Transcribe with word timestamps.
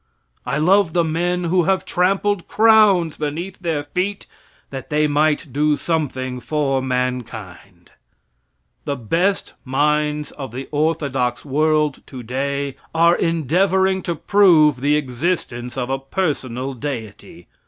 I 0.47 0.57
love 0.57 0.93
the 0.93 1.03
men 1.03 1.43
who 1.43 1.65
have 1.65 1.85
trampled 1.85 2.47
crowns 2.47 3.17
beneath 3.17 3.59
their 3.59 3.83
feet 3.83 4.25
that 4.71 4.89
they 4.89 5.05
might 5.05 5.53
do 5.53 5.77
something 5.77 6.39
for 6.39 6.81
mankind. 6.81 7.91
The 8.85 8.95
best 8.95 9.53
minds 9.63 10.31
of 10.31 10.51
the 10.53 10.67
orthodox 10.71 11.45
world, 11.45 12.01
today, 12.07 12.77
are 12.95 13.15
endeavoring 13.15 14.01
to 14.01 14.15
prove 14.15 14.81
the 14.81 14.95
existence 14.95 15.77
of 15.77 15.91
a 15.91 15.99
personal 15.99 16.73
Deity. 16.73 17.45